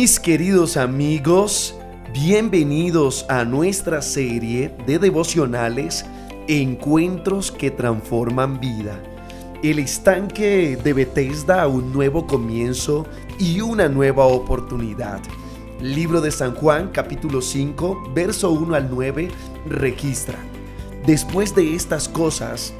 [0.00, 1.74] Mis queridos amigos,
[2.14, 6.06] bienvenidos a nuestra serie de devocionales
[6.46, 9.02] Encuentros que transforman vida.
[9.64, 13.06] El estanque de Bethesda un nuevo comienzo
[13.40, 15.18] y una nueva oportunidad.
[15.80, 19.28] Libro de San Juan capítulo 5 verso 1 al 9
[19.66, 20.38] registra.
[21.06, 22.72] Después de estas cosas,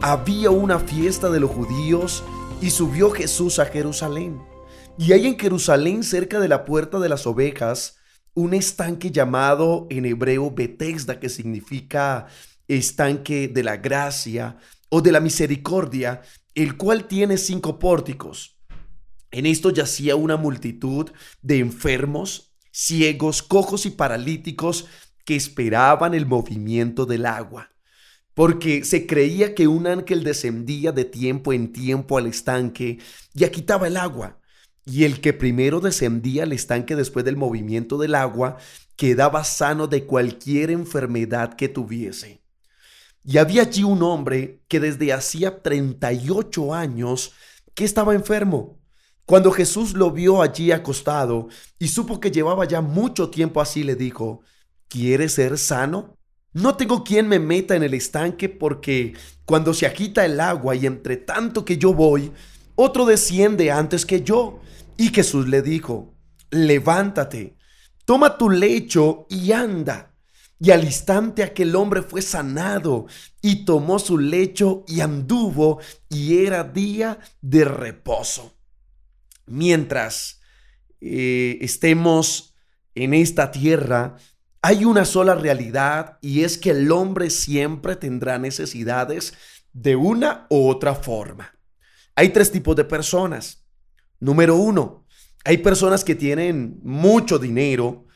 [0.00, 2.22] había una fiesta de los judíos
[2.60, 4.50] y subió Jesús a Jerusalén.
[4.98, 7.96] Y hay en Jerusalén, cerca de la puerta de las ovejas,
[8.34, 12.26] un estanque llamado en hebreo Betesda, que significa
[12.68, 14.58] estanque de la gracia
[14.88, 16.22] o de la misericordia,
[16.54, 18.58] el cual tiene cinco pórticos.
[19.30, 24.86] En esto yacía una multitud de enfermos, ciegos, cojos y paralíticos
[25.24, 27.70] que esperaban el movimiento del agua,
[28.34, 32.98] porque se creía que un ángel descendía de tiempo en tiempo al estanque
[33.34, 34.39] y quitaba el agua
[34.84, 38.56] y el que primero descendía al estanque después del movimiento del agua
[38.96, 42.42] quedaba sano de cualquier enfermedad que tuviese.
[43.24, 47.32] Y había allí un hombre que desde hacía 38 años
[47.74, 48.78] que estaba enfermo.
[49.26, 53.94] Cuando Jesús lo vio allí acostado y supo que llevaba ya mucho tiempo así, le
[53.94, 54.42] dijo,
[54.88, 56.18] ¿quieres ser sano?
[56.52, 59.14] No tengo quien me meta en el estanque porque
[59.44, 62.32] cuando se agita el agua y entre tanto que yo voy,
[62.80, 64.60] otro desciende antes que yo.
[64.96, 66.14] Y Jesús le dijo,
[66.50, 67.56] levántate,
[68.04, 70.14] toma tu lecho y anda.
[70.58, 73.06] Y al instante aquel hombre fue sanado
[73.40, 78.58] y tomó su lecho y anduvo y era día de reposo.
[79.46, 80.40] Mientras
[81.00, 82.54] eh, estemos
[82.94, 84.16] en esta tierra,
[84.60, 89.32] hay una sola realidad y es que el hombre siempre tendrá necesidades
[89.72, 91.54] de una u otra forma.
[92.14, 93.64] Hay tres tipos de personas.
[94.18, 95.06] Número uno,
[95.44, 98.06] hay personas que tienen mucho dinero,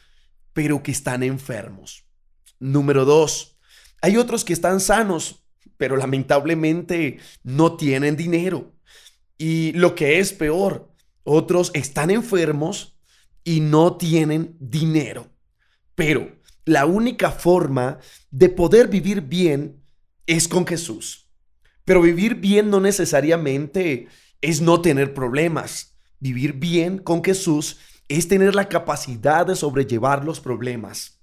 [0.52, 2.06] pero que están enfermos.
[2.58, 3.58] Número dos,
[4.02, 5.46] hay otros que están sanos,
[5.76, 8.74] pero lamentablemente no tienen dinero.
[9.38, 10.92] Y lo que es peor,
[11.22, 12.98] otros están enfermos
[13.42, 15.30] y no tienen dinero.
[15.94, 17.98] Pero la única forma
[18.30, 19.82] de poder vivir bien
[20.26, 21.23] es con Jesús.
[21.84, 24.08] Pero vivir bien no necesariamente
[24.40, 25.94] es no tener problemas.
[26.18, 27.78] Vivir bien con Jesús
[28.08, 31.20] es tener la capacidad de sobrellevar los problemas.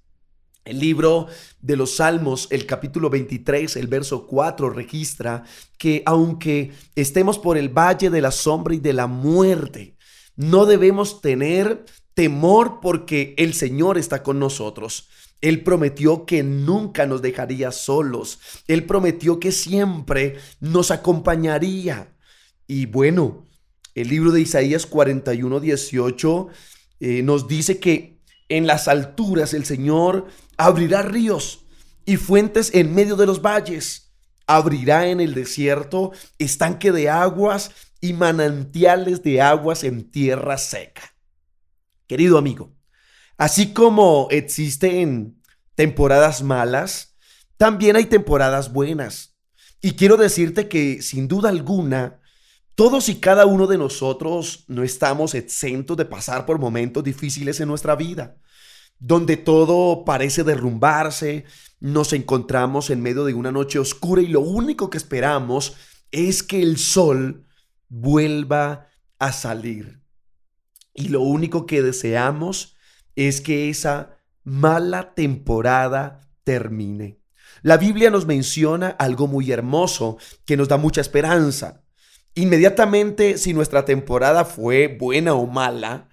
[0.63, 1.27] El libro
[1.59, 5.43] de los Salmos, el capítulo 23, el verso 4, registra
[5.79, 9.95] que aunque estemos por el valle de la sombra y de la muerte,
[10.35, 15.09] no debemos tener temor porque el Señor está con nosotros.
[15.41, 18.39] Él prometió que nunca nos dejaría solos.
[18.67, 22.15] Él prometió que siempre nos acompañaría.
[22.67, 23.47] Y bueno,
[23.95, 26.47] el libro de Isaías 41, 18
[26.99, 31.65] eh, nos dice que en las alturas el Señor abrirá ríos
[32.05, 34.13] y fuentes en medio de los valles.
[34.45, 37.71] Abrirá en el desierto estanque de aguas
[38.01, 41.15] y manantiales de aguas en tierra seca.
[42.07, 42.73] Querido amigo,
[43.41, 45.41] así como existen
[45.73, 47.17] temporadas malas,
[47.57, 49.35] también hay temporadas buenas.
[49.81, 52.19] Y quiero decirte que sin duda alguna,
[52.75, 57.67] todos y cada uno de nosotros no estamos exentos de pasar por momentos difíciles en
[57.67, 58.37] nuestra vida,
[58.99, 61.45] donde todo parece derrumbarse,
[61.79, 65.77] nos encontramos en medio de una noche oscura y lo único que esperamos
[66.11, 67.47] es que el sol
[67.89, 68.85] vuelva
[69.17, 69.99] a salir.
[70.93, 72.75] Y lo único que deseamos
[73.15, 77.19] es que esa mala temporada termine.
[77.61, 81.83] La Biblia nos menciona algo muy hermoso que nos da mucha esperanza.
[82.33, 86.09] Inmediatamente, si nuestra temporada fue buena o mala,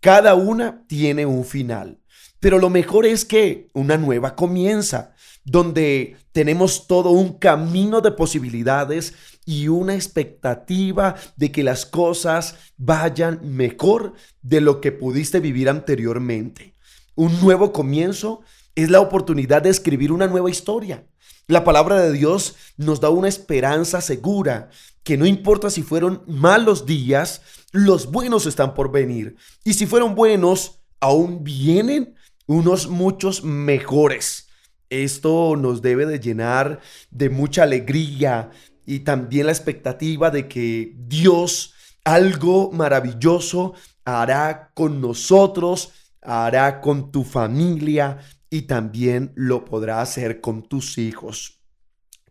[0.00, 2.01] cada una tiene un final.
[2.42, 5.14] Pero lo mejor es que una nueva comienza,
[5.44, 9.14] donde tenemos todo un camino de posibilidades
[9.46, 16.74] y una expectativa de que las cosas vayan mejor de lo que pudiste vivir anteriormente.
[17.14, 18.40] Un nuevo comienzo
[18.74, 21.06] es la oportunidad de escribir una nueva historia.
[21.46, 24.68] La palabra de Dios nos da una esperanza segura
[25.04, 29.36] que no importa si fueron malos días, los buenos están por venir.
[29.62, 32.16] Y si fueron buenos, aún vienen
[32.46, 34.48] unos muchos mejores.
[34.90, 36.80] Esto nos debe de llenar
[37.10, 38.50] de mucha alegría
[38.84, 41.74] y también la expectativa de que Dios
[42.04, 43.74] algo maravilloso
[44.04, 48.18] hará con nosotros, hará con tu familia
[48.50, 51.60] y también lo podrá hacer con tus hijos.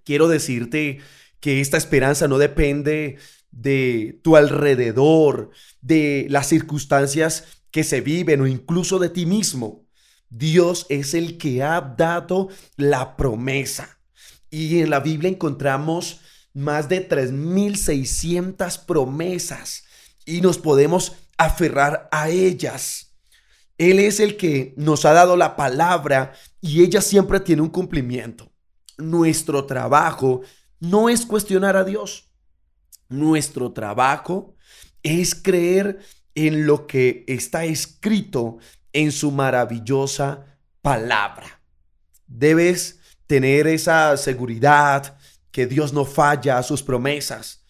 [0.04, 1.00] Quiero decirte
[1.40, 3.18] que esta esperanza no depende
[3.52, 9.86] de tu alrededor, de las circunstancias que se viven o incluso de ti mismo.
[10.32, 12.48] Dios es el que ha dado
[12.78, 14.00] la promesa.
[14.50, 16.22] Y en la Biblia encontramos
[16.54, 19.84] más de 3.600 promesas
[20.26, 23.18] y nos podemos aferrar a ellas.
[23.78, 28.52] Él es el que nos ha dado la palabra y ella siempre tiene un cumplimiento.
[28.98, 30.42] Nuestro trabajo
[30.80, 32.32] no es cuestionar a Dios.
[33.10, 34.56] Nuestro trabajo
[35.04, 36.00] es creer
[36.36, 38.60] en lo que está escrito
[38.94, 40.46] en su maravillosa
[40.82, 41.62] palabra.
[42.28, 45.18] Debes tener esa seguridad
[45.52, 47.64] que Dios no falla a sus promesas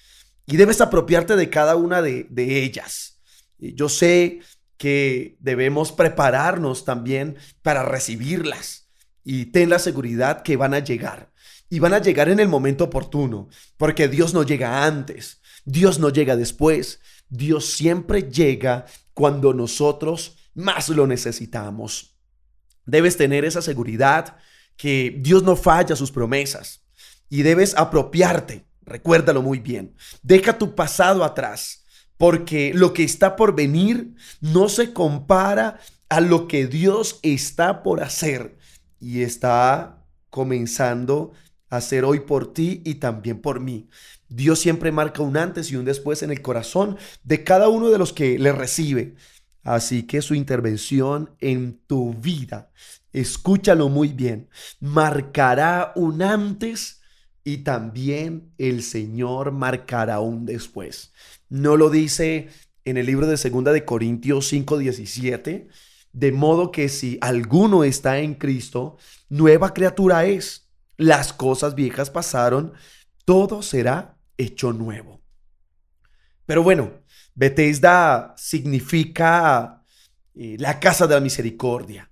[0.45, 3.19] y debes apropiarte de cada una de, de ellas.
[3.57, 4.41] Yo sé
[4.77, 8.87] que debemos prepararnos también para recibirlas
[9.23, 11.31] y ten la seguridad que van a llegar
[11.69, 13.47] y van a llegar en el momento oportuno,
[13.77, 20.89] porque Dios no llega antes, Dios no llega después, Dios siempre llega cuando nosotros más
[20.89, 22.17] lo necesitamos.
[22.85, 24.37] Debes tener esa seguridad
[24.75, 26.81] que Dios no falla sus promesas
[27.29, 29.95] y debes apropiarte, recuérdalo muy bien.
[30.23, 31.83] Deja tu pasado atrás,
[32.17, 38.03] porque lo que está por venir no se compara a lo que Dios está por
[38.03, 38.57] hacer
[38.99, 41.31] y está comenzando
[41.69, 43.89] a hacer hoy por ti y también por mí.
[44.27, 47.97] Dios siempre marca un antes y un después en el corazón de cada uno de
[47.97, 49.15] los que le recibe.
[49.63, 52.71] Así que su intervención en tu vida,
[53.13, 54.49] escúchalo muy bien,
[54.79, 57.01] marcará un antes
[57.43, 61.13] y también el Señor marcará un después.
[61.49, 62.49] No lo dice
[62.85, 65.67] en el libro de Segunda de Corintios 5:17,
[66.13, 68.97] de modo que si alguno está en Cristo,
[69.29, 70.69] nueva criatura es.
[70.97, 72.73] Las cosas viejas pasaron,
[73.25, 75.21] todo será hecho nuevo.
[76.45, 77.00] Pero bueno,
[77.35, 79.83] Bethesda significa
[80.35, 82.09] eh, la casa de la misericordia.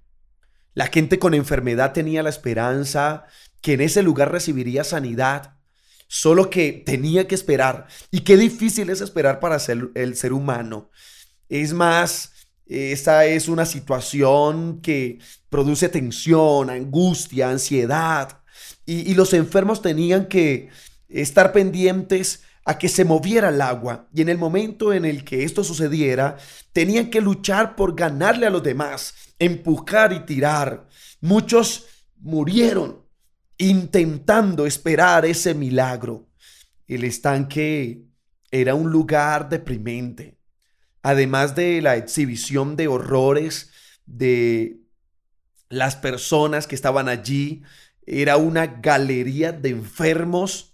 [0.74, 3.26] La gente con enfermedad tenía la esperanza
[3.62, 5.56] que en ese lugar recibiría sanidad,
[6.08, 7.88] solo que tenía que esperar.
[8.12, 9.58] Y qué difícil es esperar para
[9.96, 10.90] el ser humano.
[11.50, 12.32] Es más,
[12.66, 15.20] esa es una situación que
[15.50, 18.42] produce tensión, angustia, ansiedad.
[18.86, 20.70] Y los enfermos tenían que
[21.10, 24.08] estar pendientes a que se moviera el agua.
[24.14, 26.38] Y en el momento en el que esto sucediera,
[26.72, 30.88] tenían que luchar por ganarle a los demás, empujar y tirar.
[31.20, 31.88] Muchos
[32.18, 33.02] murieron
[33.58, 36.28] intentando esperar ese milagro.
[36.88, 38.06] El estanque
[38.52, 40.38] era un lugar deprimente.
[41.02, 43.72] Además de la exhibición de horrores
[44.06, 44.82] de
[45.70, 47.64] las personas que estaban allí,
[48.06, 50.69] era una galería de enfermos,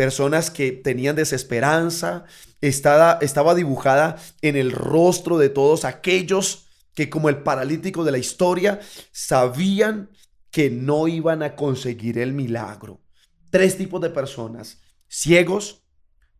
[0.00, 2.24] personas que tenían desesperanza.
[2.62, 8.16] Estaba, estaba dibujada en el rostro de todos aquellos que como el paralítico de la
[8.16, 8.80] historia
[9.12, 10.08] sabían
[10.50, 13.02] que no iban a conseguir el milagro.
[13.50, 15.82] Tres tipos de personas, ciegos,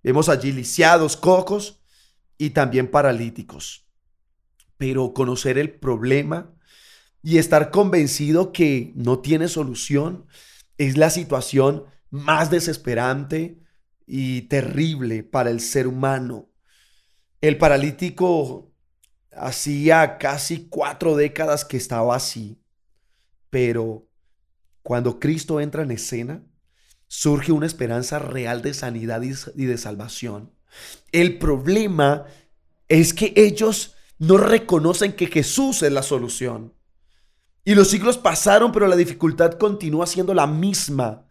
[0.02, 1.82] vemos allí lisiados, cocos
[2.38, 3.86] y también paralíticos.
[4.78, 6.50] Pero conocer el problema
[7.22, 10.24] y estar convencido que no tiene solución
[10.78, 13.62] es la situación más desesperante
[14.06, 16.50] y terrible para el ser humano.
[17.40, 18.72] El paralítico
[19.32, 22.62] hacía casi cuatro décadas que estaba así.
[23.48, 24.08] Pero
[24.82, 26.44] cuando Cristo entra en escena,
[27.06, 30.52] surge una esperanza real de sanidad y de salvación.
[31.12, 32.26] El problema
[32.88, 36.74] es que ellos no reconocen que Jesús es la solución.
[37.64, 41.26] Y los siglos pasaron, pero la dificultad continúa siendo la misma.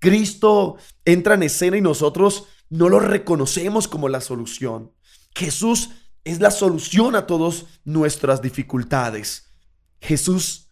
[0.00, 4.92] Cristo entra en escena y nosotros no lo reconocemos como la solución.
[5.34, 5.90] Jesús
[6.24, 9.52] es la solución a todas nuestras dificultades.
[10.00, 10.68] Jesús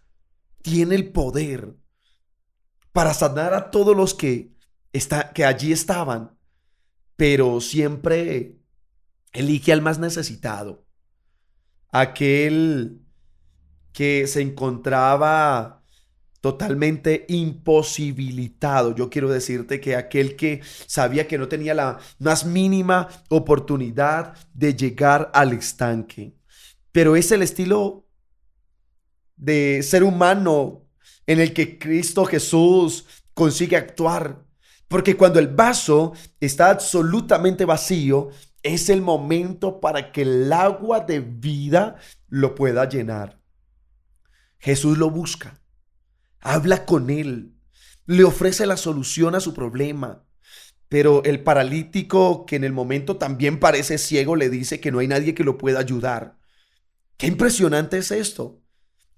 [0.63, 1.77] tiene el poder
[2.93, 4.57] para sanar a todos los que,
[4.93, 6.37] está, que allí estaban,
[7.17, 8.59] pero siempre
[9.33, 10.87] elige al más necesitado,
[11.91, 13.03] aquel
[13.93, 15.78] que se encontraba
[16.41, 18.95] totalmente imposibilitado.
[18.95, 24.75] Yo quiero decirte que aquel que sabía que no tenía la más mínima oportunidad de
[24.75, 26.35] llegar al estanque.
[26.93, 28.07] Pero es el estilo
[29.37, 30.87] de ser humano
[31.27, 34.45] en el que Cristo Jesús consigue actuar.
[34.89, 38.31] Porque cuando el vaso está absolutamente vacío,
[38.63, 41.97] es el momento para que el agua de vida
[42.29, 43.39] lo pueda llenar.
[44.59, 45.61] Jesús lo busca,
[46.41, 47.55] habla con él,
[48.07, 50.25] le ofrece la solución a su problema.
[50.89, 55.09] Pero el paralítico, que en el momento también parece ciego, le dice que no hay
[55.09, 56.39] nadie que lo pueda ayudar.
[57.19, 58.63] Qué impresionante es esto.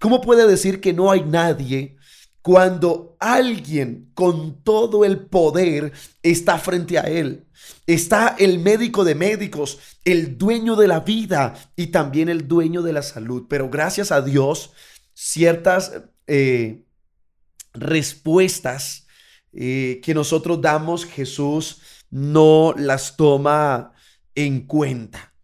[0.01, 1.97] ¿Cómo puede decir que no hay nadie
[2.43, 7.47] cuando alguien con todo el poder está frente a él?
[7.87, 12.95] Está el médico de médicos, el dueño de la vida y también el dueño de
[12.95, 13.47] la salud.
[13.49, 14.73] Pero gracias a Dios,
[15.13, 15.93] ciertas
[16.27, 16.87] eh,
[17.73, 19.07] respuestas
[19.53, 23.93] eh, que nosotros damos, Jesús no las toma
[24.35, 25.35] en cuenta.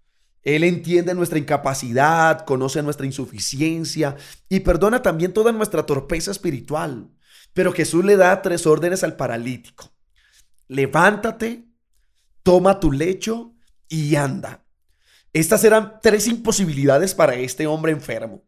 [0.42, 4.16] Él entiende nuestra incapacidad, conoce nuestra insuficiencia
[4.48, 7.10] y perdona también toda nuestra torpeza espiritual.
[7.52, 9.92] Pero Jesús le da tres órdenes al paralítico.
[10.68, 11.64] Levántate,
[12.44, 13.54] toma tu lecho
[13.88, 14.64] y anda.
[15.32, 18.44] Estas eran tres imposibilidades para este hombre enfermo.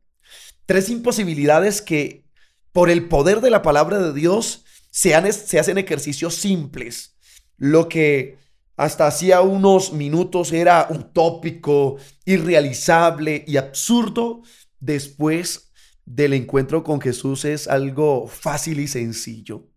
[0.66, 2.27] Tres imposibilidades que
[2.72, 7.16] por el poder de la palabra de Dios se, hacen ejercicios simples.
[7.56, 8.38] Lo que
[8.76, 14.42] hasta hacía unos minutos era utópico, irrealizable y absurdo,
[14.80, 15.72] después
[16.04, 19.68] del encuentro con Jesús es algo fácil y sencillo.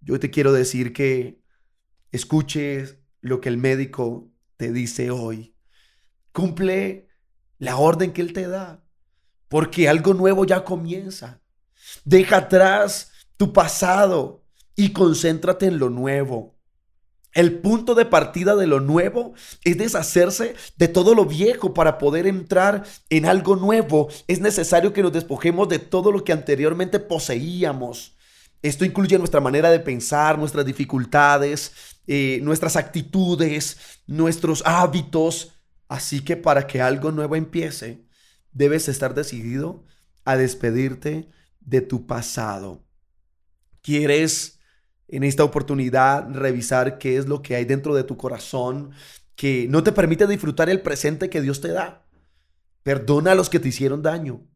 [0.00, 1.40] Yo te quiero decir que
[2.12, 5.56] escuches lo que el médico te dice hoy.
[6.32, 7.08] Cumple
[7.58, 8.84] la orden que él te da,
[9.48, 11.43] porque algo nuevo ya comienza.
[12.04, 14.44] Deja atrás tu pasado
[14.76, 16.54] y concéntrate en lo nuevo.
[17.34, 19.34] El punto de partida de lo nuevo
[19.64, 24.08] es deshacerse de todo lo viejo para poder entrar en algo nuevo.
[24.28, 28.16] Es necesario que nos despojemos de todo lo que anteriormente poseíamos.
[28.62, 31.72] Esto incluye nuestra manera de pensar, nuestras dificultades,
[32.06, 35.52] eh, nuestras actitudes, nuestros hábitos.
[35.88, 38.06] Así que para que algo nuevo empiece,
[38.52, 39.84] debes estar decidido
[40.24, 41.28] a despedirte
[41.64, 42.84] de tu pasado.
[43.82, 44.54] ¿Quieres
[45.08, 48.92] en esta oportunidad revisar qué es lo que hay dentro de tu corazón
[49.36, 52.06] que no te permite disfrutar el presente que Dios te da.
[52.82, 54.46] Perdona a los que te hicieron daño.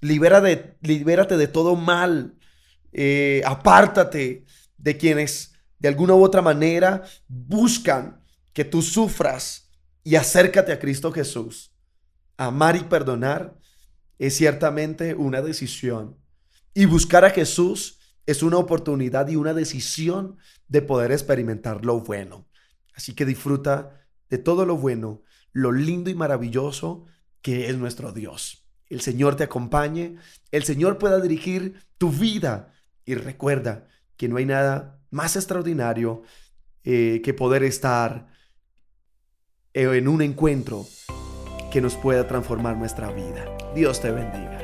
[0.00, 2.36] Libera de, libérate de todo mal.
[2.92, 4.44] Eh, apártate
[4.76, 8.20] de quienes de alguna u otra manera buscan
[8.52, 9.70] que tú sufras
[10.02, 11.72] y acércate a Cristo Jesús.
[12.36, 13.58] Amar y perdonar
[14.18, 16.16] es ciertamente una decisión.
[16.74, 20.38] Y buscar a Jesús es una oportunidad y una decisión
[20.68, 22.48] de poder experimentar lo bueno.
[22.94, 27.06] Así que disfruta de todo lo bueno, lo lindo y maravilloso
[27.42, 28.66] que es nuestro Dios.
[28.88, 30.16] El Señor te acompañe,
[30.50, 32.72] el Señor pueda dirigir tu vida
[33.04, 36.22] y recuerda que no hay nada más extraordinario
[36.82, 38.28] eh, que poder estar
[39.72, 40.86] eh, en un encuentro
[41.72, 43.46] que nos pueda transformar nuestra vida.
[43.74, 44.63] Dios te bendiga.